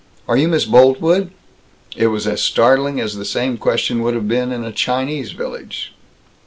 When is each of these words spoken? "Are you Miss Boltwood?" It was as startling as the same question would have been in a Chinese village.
"Are 0.27 0.35
you 0.35 0.47
Miss 0.47 0.65
Boltwood?" 0.65 1.29
It 1.95 2.07
was 2.07 2.25
as 2.25 2.41
startling 2.41 2.99
as 2.99 3.15
the 3.17 3.23
same 3.23 3.59
question 3.59 4.01
would 4.01 4.15
have 4.15 4.27
been 4.27 4.51
in 4.51 4.63
a 4.63 4.71
Chinese 4.71 5.31
village. 5.33 5.93